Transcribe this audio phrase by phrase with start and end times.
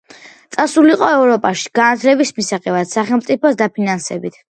[0.55, 4.39] წასულიყო ევროპაში განათლების მისაღებად სახელმწიფოს დაფინანსებით.